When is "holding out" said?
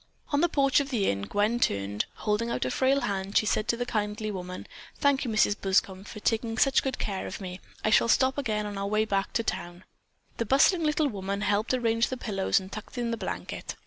2.15-2.65